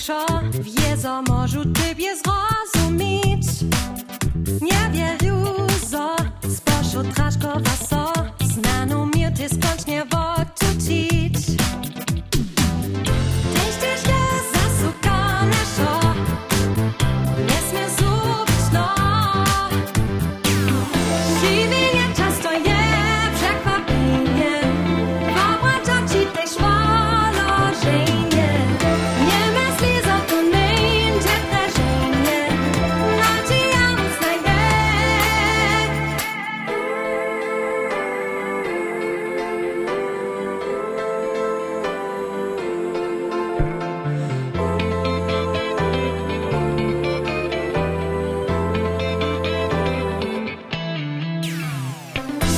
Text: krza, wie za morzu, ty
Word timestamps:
krza, 0.00 0.24
wie 0.62 0.96
za 0.96 1.22
morzu, 1.22 1.60
ty 1.64 1.94